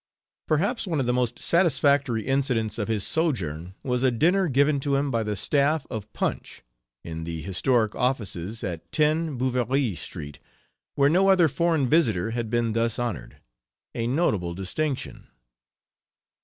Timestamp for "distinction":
14.55-15.27